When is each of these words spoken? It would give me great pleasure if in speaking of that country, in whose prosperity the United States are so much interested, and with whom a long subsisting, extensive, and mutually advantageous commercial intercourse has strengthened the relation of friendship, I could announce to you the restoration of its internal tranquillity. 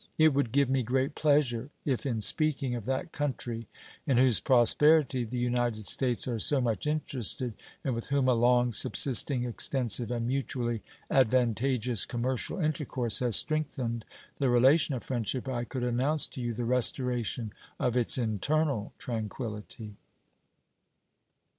It 0.17 0.33
would 0.33 0.51
give 0.51 0.67
me 0.67 0.81
great 0.81 1.13
pleasure 1.13 1.69
if 1.85 2.07
in 2.07 2.21
speaking 2.21 2.73
of 2.73 2.85
that 2.85 3.11
country, 3.11 3.67
in 4.07 4.17
whose 4.17 4.39
prosperity 4.39 5.23
the 5.23 5.37
United 5.37 5.85
States 5.85 6.27
are 6.27 6.39
so 6.39 6.59
much 6.59 6.87
interested, 6.87 7.53
and 7.83 7.93
with 7.93 8.07
whom 8.07 8.27
a 8.27 8.33
long 8.33 8.71
subsisting, 8.71 9.43
extensive, 9.45 10.09
and 10.09 10.25
mutually 10.25 10.81
advantageous 11.11 12.07
commercial 12.07 12.57
intercourse 12.59 13.19
has 13.19 13.35
strengthened 13.35 14.03
the 14.39 14.49
relation 14.49 14.95
of 14.95 15.03
friendship, 15.03 15.47
I 15.47 15.65
could 15.65 15.83
announce 15.83 16.25
to 16.29 16.41
you 16.41 16.55
the 16.55 16.65
restoration 16.65 17.53
of 17.79 17.95
its 17.95 18.17
internal 18.17 18.93
tranquillity. 18.97 19.97